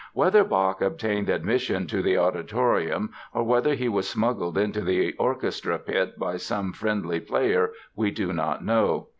[0.13, 5.77] Whether Bach obtained admission to the auditorium or whether he was smuggled into the orchestra
[5.77, 9.09] pit by some friendly player we do not know.